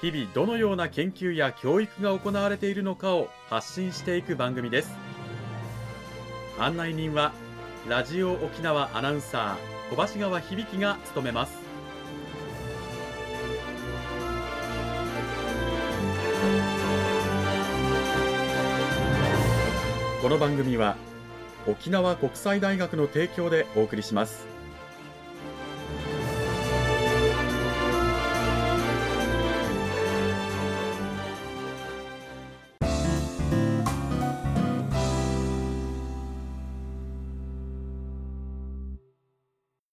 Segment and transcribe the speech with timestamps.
[0.00, 4.96] 日々どのような研究や教育が行われているのかを発信していく番組です。
[6.56, 7.32] 案内人は
[7.88, 11.58] ラジオ沖縄アナウンサー小橋川響が務めます。
[20.22, 20.96] この番組は
[21.66, 24.57] 沖縄国際大学の提供でお送りします。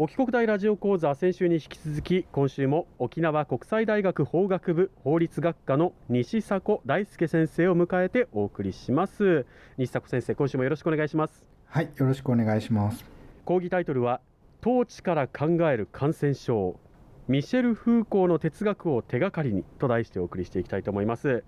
[0.00, 9.44] 沖国大ラジオ講座先週に引き続き今週も沖縄国際大学法学部法律学科の西迫大輔先生を迎えてお送りします。
[9.76, 11.44] 西迫先生今週もよろしくお願いします。
[11.66, 13.04] はい、よろしくお願いします。
[13.44, 14.20] 講義タイトルは
[14.64, 16.78] 統治から考える感染症
[17.26, 21.42] ミシェル・フーコーの哲学を手がかりにと題してお送りしていきたいと思います。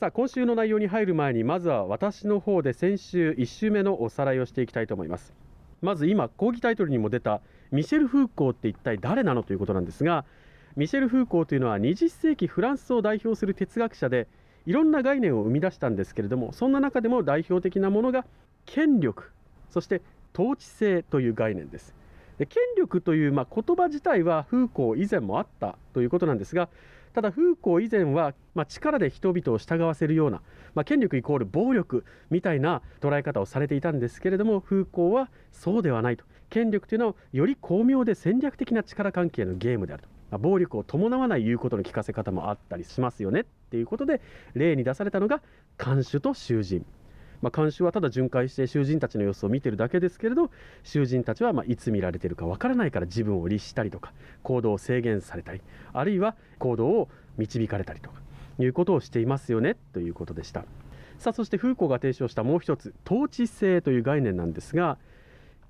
[0.00, 5.32] さあ今週の内容に入る前にまずは私の方で先週1週目のおさらいをしていきたいと思います。
[5.80, 10.24] まず今講義タイトルにも出たミシェル・フーコーって一体誰なのということなんですが
[10.76, 14.28] ミシェル・フーコーというのは20世紀フランスを代表する哲学者で
[14.66, 18.26] いろんな概念を生み出したんですけれどもそんな中でも代表的なものが
[18.66, 19.30] 権力
[19.70, 20.02] そして
[20.34, 21.94] 統治性という概念です。
[22.38, 26.68] で権力という、まあ、言葉自体はフーコー以前もあったということなんですが
[27.16, 30.42] ただフーコー以前は、まあ、力で人々を従わせるような、
[30.74, 36.26] まあ、権力イコール暴力みたいな捉え方をされていたんですけれどもフーコーはそうではないと。
[36.50, 44.20] 権力というのはより巧妙で戦略的な力関係のゲームであると、まあ、暴力を伴わない言うことの聞かせ方もあったりしますよねっていうことで
[44.52, 45.40] 例に出されたのが
[45.78, 46.84] 看守と囚人。
[47.42, 50.50] まあ、監視はただ巡回して囚人たちの様子を見てるだけですけれど
[50.84, 55.60] 囚人たちはまあいつ見られてるかわからないから自分を律したりとか行動を制限されたり
[55.92, 58.20] あるいは行動を導かれたりとか
[58.58, 60.64] いうことをしていますよねということでした。
[61.18, 64.98] さあそしてフーコーが提唱したもう一つ統治性という概念なんですが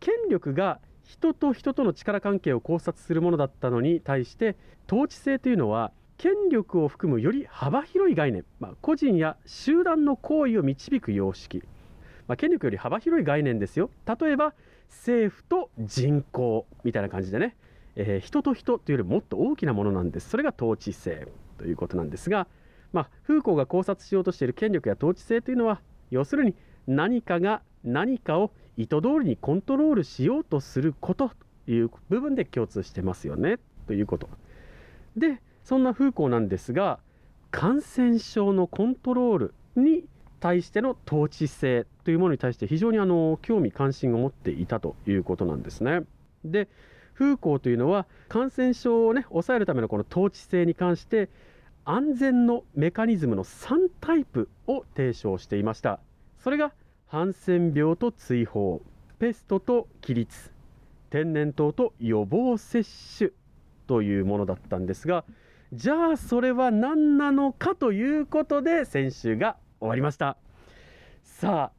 [0.00, 4.56] 権力が人と人との力関係を考察するものだったのに対して
[4.88, 11.62] 統治性というのは権力を含むより幅広い概念、まあ、個人や集団の行為を導く様式、
[12.26, 13.90] まあ、権力より幅広い概念ですよ。
[14.06, 14.54] 例えば
[14.88, 17.56] 政府と人口みたいな感じでね、
[17.96, 20.30] えー、人と人というよりもっと大きなものなんです。
[20.30, 21.28] それが統治性
[21.58, 22.46] ということなんですが、
[22.92, 26.54] まあ、フーコーが考察しようとしている権力や統治性というのは要するに
[26.86, 31.30] 何かが何かを意図通りにコントロールしようとすること
[31.66, 33.58] という部分で共通してますよね。
[33.86, 34.28] ということ。
[35.16, 37.00] でそんなフーコーなんですが
[37.50, 40.04] 感染症のコントロールに
[40.38, 46.02] 対しての統治性というものに対して非常にあの興味関心を持っていたということなんですね。
[46.44, 46.68] で
[47.14, 51.30] フーコーというのは感染症をね抑えるためのこの統治性に関して
[51.84, 55.98] 安全のメカニズムの3タイプを提唱していました
[56.38, 56.72] それが
[57.08, 58.82] ハンセン病と追放
[59.18, 60.52] ペストと起立
[61.10, 62.84] 天然痘と予防接
[63.18, 63.30] 種
[63.86, 65.24] というものだったんですが
[65.72, 70.36] じゃあそれは何なのかということで先週が終わりました。
[71.24, 71.72] さあ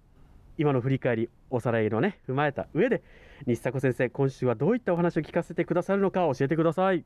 [0.58, 3.02] 今の振り返りおさらいのね踏まえた上で
[3.46, 7.06] 西迫先生今週はどういったお話を聞かせてくださるのか教えてください。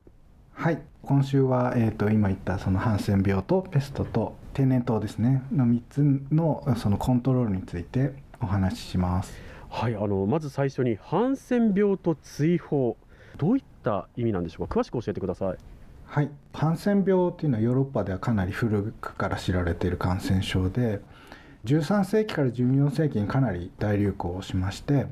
[0.54, 0.82] はい。
[1.04, 5.44] 今週は、えーと、今言ったそのハンセン病とペストと天然痘ですね。
[5.52, 9.34] の3つのそのコントロールについてお話しします。
[9.70, 12.98] はいあのまず最初にハンセン病と追放。
[13.38, 14.80] どういった意味なんでしょうか？
[14.80, 15.58] 詳しく教えてください
[16.12, 21.00] はい、ハンセン病というのはヨーロッパではかなり古くから知られている感染症で
[21.64, 25.06] 13世紀から14世紀にかなり大流行をしまして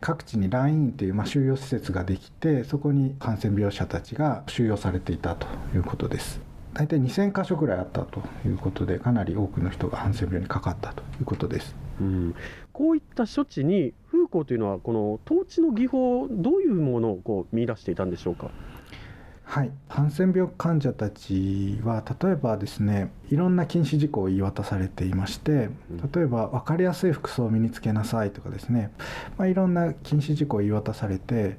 [0.00, 6.40] 各地にラインという、まあ、収容施設ができてそこに感染病者たちが収容されていたということです。
[6.74, 12.34] 大体2000箇所ぐらいあったということでかなり多くの人がハンセン病にかかったということです、うん、
[12.72, 18.52] こういった処置にフーコーというのはこの統治の技法どういうものをこう見出していたんでしょうか？
[19.50, 25.70] はい、ハンセン病患者たちは例えばですねいろんな禁止事項を言い渡されていまして
[26.14, 28.92] 例えば分かりやすい服装を身につけなさいとかですね、
[29.38, 31.56] まあ、いろんな禁止事項を言い渡されて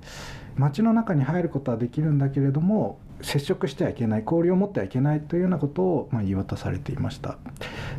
[0.55, 7.37] 街の中に入ることはできるんだけれども接触してはいけない交流を持ってはいけないというようなことをまあ言い渡されていました。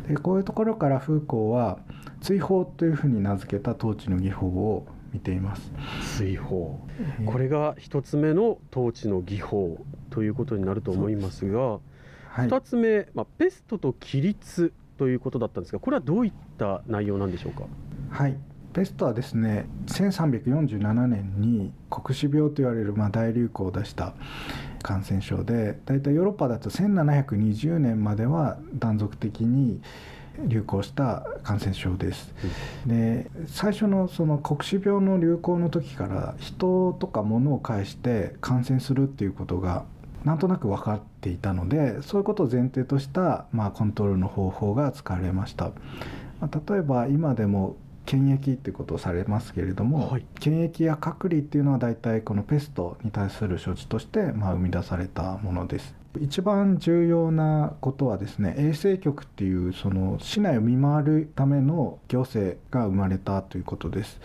[0.07, 1.77] でこういうところからフーコーは
[2.19, 5.71] 追放というふうに名付けた統治の技法を見ています。
[6.17, 6.79] 追放
[7.25, 9.77] これが一つ目の統治の技法
[10.09, 11.79] ということになると思いますが
[12.33, 17.65] はい、2つ目、まあ、ペストと規律ということだったんですがこれはどういった内容なんでしょうか？
[18.09, 18.35] はい。
[18.73, 24.15] ペストはですね1347年に黒死病と言われるまあ大流行を出した
[24.81, 29.79] 感染症で大体ヨーロッパだと1720年までは断続的に
[30.39, 32.33] 流行した感染症です。
[32.85, 39.85] で最初のその黒死病の流行の時から人とか物を介して感染するっていうことが
[40.23, 45.71] なんとなく分かっていたのでそういうことを前提とした、まあ、コントロールの方法が使われました。
[46.39, 47.75] まあ、例えば今でも
[48.05, 56.02] 検疫っていうことをされますけれども、はい、検疫や隔離っていうのは大体このペストに対する処置として、まあ、生み出されたものです。
[56.19, 64.19] 一番重要なことはですね衛生局っていうその市内を見回るための行政が生まれたということです。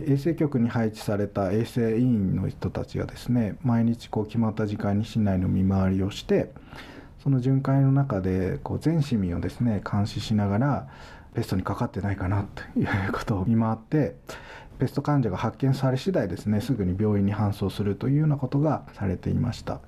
[0.00, 6.50] 衛生局に配置された衛生委員の人たちがですね毎日こう決まった時間に市内の見回りをして
[7.22, 10.88] その巡回の中でこう全市民をですね監視しながら
[11.34, 14.16] ペストにかかってないかなということを見回って
[14.80, 19.80] ペスト患者が発見され次第ですねすぐに病院に搬送するというようなことがされていました。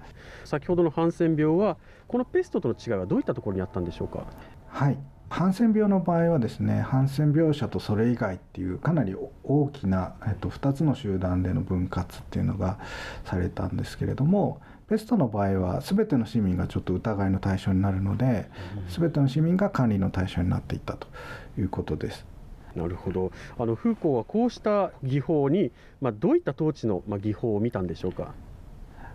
[0.44, 4.26] 先ほどのハンセン病はこのペストとの違いはどういったところにあったんでしょうか？
[4.68, 4.98] はい。
[5.30, 12.78] ハンセン病の場合はですねハンセン病者とそれ以外っていうかなり大きな、えっと、2つの集団での分割っていうのが
[13.24, 14.60] されたんですけれども
[14.90, 18.50] ペストの場合は全ての市民がちょっと疑いの対象になるので
[18.90, 21.08] 全ての市民が管理の対象になっていったと
[21.56, 22.26] いうことです。
[22.74, 28.32] なるほどあのフーコーはこうした技法に、まあ、どういった統治の、まあ、技法を見たんでしょうか？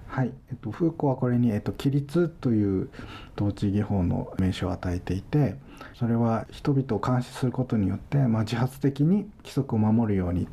[0.07, 2.89] はい、えっと、フーコーはこれに、えっと、規律という
[3.35, 5.55] 統治技法の名称を与えていて
[5.95, 10.47] それは人々を監視することによって、まあ、自発的に規則を守るように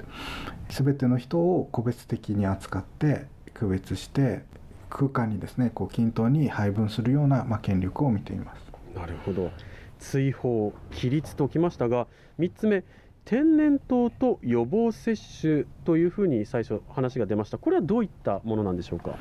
[0.71, 4.43] 全ての人を個別的に扱って区別して
[4.91, 8.65] 空間にですねこう均等に配分するような、まあ、権力を見ています。
[8.99, 9.51] なるほど
[9.99, 12.07] 追放規律ときましたが
[12.39, 12.85] 3つ目
[13.25, 17.57] 天然痘と予防接種というふうに最初話が出ました。
[17.57, 19.17] これはどういったものなんでしょうか？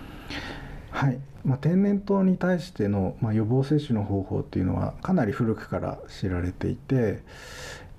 [0.91, 7.23] はい、まあ、天然痘に対しての、まあ、予防接種の方法っていうのはかなり古くから知られていて、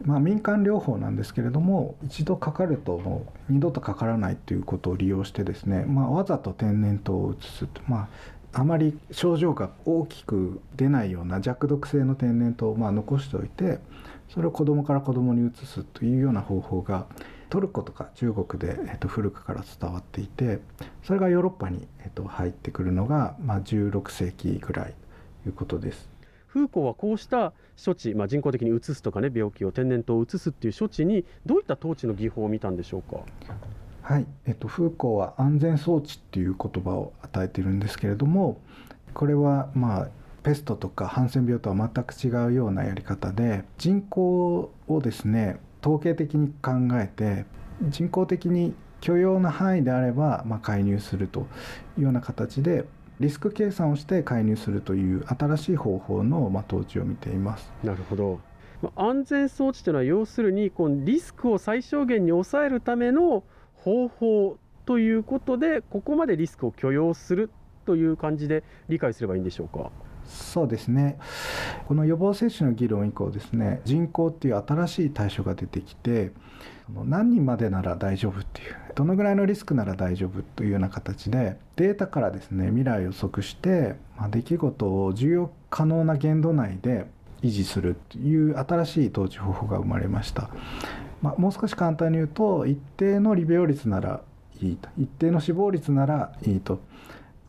[0.04, 8.08] まあ、民間療法なんですけれども一度かかるともう二度とかからないということを利用してですね、まあ、わざと天然痘を移すと、まあ、
[8.54, 13.80] あまり症状が大きく出ないような弱毒性の天然痘をまあ残しておいて
[14.28, 17.06] それを子供から子供に移すというような方法が
[17.50, 20.60] トルコとか中国で、えっと、古くから伝わっていて
[21.02, 24.94] それがヨーロッパに、えっと、入ってくるのが、まあ、16世紀ぐらい
[25.42, 26.08] ということです。
[26.46, 27.52] フーコーはこうした
[27.84, 33.20] 処置、まあ、人工的に移すとかね病気を天然痘を移すっていう処置にどういった統治の技法を見たんでしょうか？
[34.04, 38.60] はい、えっと、フーコーは安全装置っていう言葉を与えてるんですけれども
[39.14, 40.08] これはまあ
[40.42, 47.46] ペストとかハンセン病とは全く違うようなやり方で人口をですね統計的に考えて
[47.88, 51.46] 人工的に許容な範囲であれば、まあ、介入すると
[51.96, 52.84] いうような形で
[53.20, 57.72] リスク計算をして介入するという新しい方法の、まあ、統治を見ています。
[57.82, 58.40] なるほど
[58.96, 63.44] 安全装置というのは要するにこのリスクを最小限に抑えるための
[63.84, 67.50] 方法ということでここまでリスクを許容する
[67.84, 69.90] という感じで理解すればいいんでしょうか？
[70.26, 71.18] そうですね
[71.86, 76.32] この予防接種の議論以降ですね人口っていう新しい対象が出てきて
[76.88, 87.06] 何人までなら大丈夫っていうどのぐらいのリスクなら大丈夫というような形でデータからですね未来を予測して、まあ、出来事を重要可能な限度内で
[87.42, 90.48] 維持するという新しい統治方法が生まれました、
[91.24, 94.20] まあ、もう少し簡単に言うと一定の利病率なら
[94.60, 94.90] いいと。
[94.98, 96.80] 一定の死亡率ならいいと。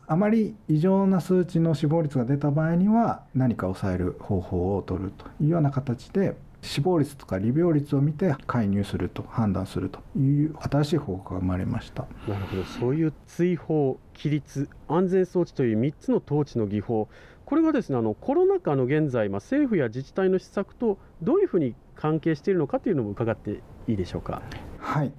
[0.06, 12.06] あまり異常な数値の死亡率が出た場合には何か抑える方法を取るというような形で死亡率とか利病率を見て介入すると判断するという新しい方法が生まれました。
[12.26, 12.64] なるほど。
[12.64, 17.08] そういう追放規律安全装置という3つの統治の技法
[17.46, 24.42] これがですねあのコロナ禍の現在、まあ、政府や自治体の施策とどういうふうに関係しているのかというのも伺っていいでしょうか。
[24.78, 25.12] はい、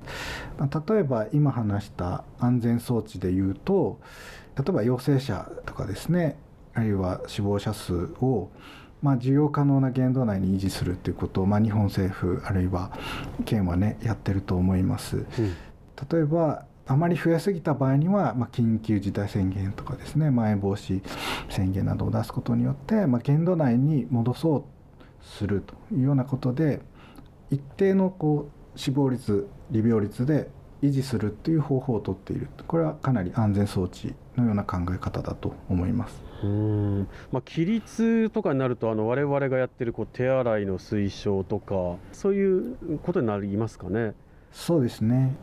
[0.58, 4.00] まあ、例えば今話した安全装置でいうと
[4.58, 6.38] 例えば陽性者とかですね
[6.74, 8.52] あるいは死亡者数を
[9.00, 12.92] まあ、需要可能な限度内に維持するということを、まあ、日本政府あるいは
[13.46, 15.18] 県はねやってると思います。
[15.18, 15.26] うん、
[16.12, 21.02] 例えばあまり増えすぎた場合には、まあ、緊急事態宣言とかですねまん延防止
[21.50, 24.64] 宣言などを出すことによって、まあ、限度内に戻そう
[25.22, 26.82] するというようなことで
[27.52, 30.50] 一定のこう死亡率利病率で
[30.82, 36.22] 維持するっていう方法をとっているこれはかなり安全装置のような考え方だと思います。
[36.44, 44.14] うんまあ、規律とかになるとあの我々がやってるこう手洗いの推奨とかそういうことになりますかね。
[44.60, 45.36] そうですね、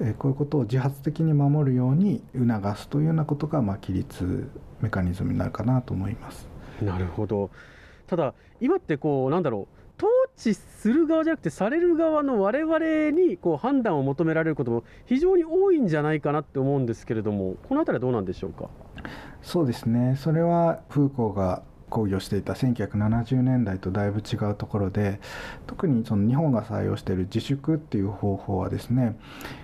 [0.00, 6.48] えこういうことを自発的に守るように促すというようなことが、まあ、規律メカニズムになるかなと思います。
[6.82, 7.50] なるほど。
[8.08, 10.04] ただ今ってこうなんだろう。
[10.04, 18.70] 統治する側じゃなくてされる側の我々にこう判断を求められることも非常に多いんじゃないかなって思うんですけれどもこの辺りはどうなんでしょうか？
[19.42, 20.16] そうですね。
[20.16, 25.20] それはフーコーが講義をしていた1970年代とだいぶ違うところで
[25.66, 29.18] 特にその日本が採用している自粛っていう方法はですね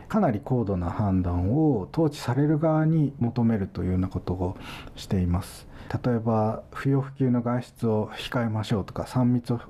[0.09, 4.57] かなり高度な判断を統治される側に求めるというようなことを
[4.97, 5.67] しています。
[6.05, 9.61] 例えば不要不急の外出を控えましょうとか3密を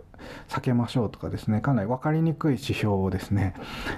[0.49, 3.55] 避けましょうとかですねかなり分かりにくい指標をですね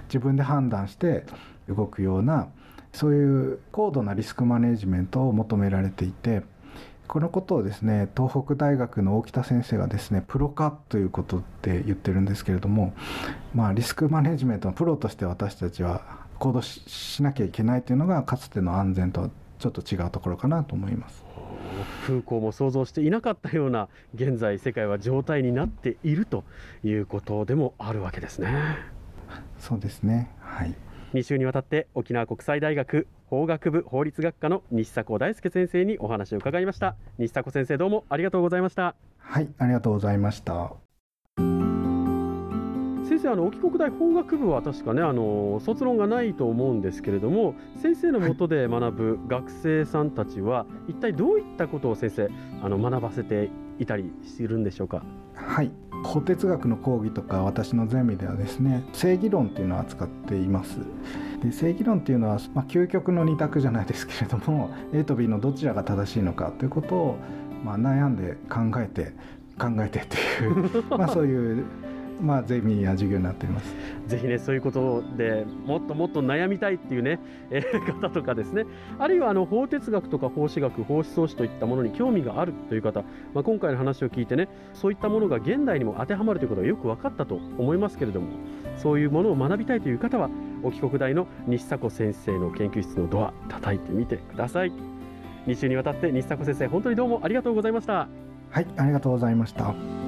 [0.08, 1.24] 自分で判断して
[1.68, 2.48] 動くような
[2.92, 6.42] そういう高度なリスクマネジメントを求められていて
[7.08, 12.92] このことをですね東北大学の大北先生がですねプロ化ということって言ってるんですけれども、
[13.54, 16.02] まあ、リスクマネジメントのプロとして私たちは
[16.38, 21.24] 行動しなきゃいけないというのがかつての安全とはちょっと違うところかなと思います。
[22.06, 26.44] 空港も想像していなかったような現在世界は状態になっていると
[26.84, 28.52] いうことでもあるわけですね。
[29.58, 30.74] そうですねはい
[31.12, 36.96] 2週にわたって沖縄国際大学法学部法律学科の西迫大輔先生にお話を伺いました。
[37.18, 38.94] 西迫先生どうもありがとうございました。
[39.18, 40.87] はいありがとうございました。
[43.18, 52.28] 先生あの沖国大法学部は確かねあの卒論がないと思うんですけれども先生のもとで学ぶ学生さんたちは、はい、一体どういったことを先生
[52.62, 55.02] あの学ばせていたりするんでしょうか？
[55.34, 55.72] はい。
[56.04, 60.78] 法哲学の講義とか私のゼミではですね正義論っていうのを扱っています。
[61.42, 67.18] で正義論っていうのは、まあ、究極の二択じゃないですけれども A と B のどちらが正しいのかということを、
[67.64, 69.12] まあ、悩んで考えて
[69.58, 71.64] 考えてっていう まあそういう
[72.20, 73.74] まあ、ゼミや授業になっています。
[74.06, 77.20] ぜひねそういうことでもっともっと悩みたいっていうね、
[77.50, 78.64] えー、方とかですね。
[78.98, 83.02] あるいはあの法哲学とか法史学法思想史といったものに興味があるという方、
[83.34, 88.28] まあ、今回の話を聞いてねそういったものが現代にも当てはまるということがよく分かったと思いますけれども
[88.76, 90.30] そういうものを学びたいという方は
[90.62, 94.72] 沖国大の西迫先生の研究室のドア叩いてみてください。
[95.46, 98.08] 2週にわたって西迫先生本当にどうもありがとうございました。
[98.50, 100.07] はいありがとうございました